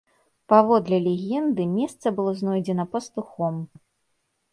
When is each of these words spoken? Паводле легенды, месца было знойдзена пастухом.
Паводле 0.51 0.97
легенды, 1.07 1.67
месца 1.73 2.13
было 2.19 2.31
знойдзена 2.39 2.87
пастухом. 2.95 3.61